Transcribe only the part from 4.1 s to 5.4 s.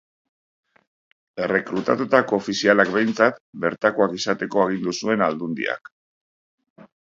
izateko agindu zuen